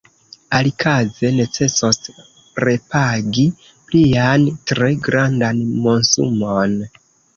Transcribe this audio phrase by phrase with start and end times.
[0.59, 1.99] Alikaze necesos
[2.67, 3.45] repagi
[3.91, 6.79] plian, tre grandan monsumon.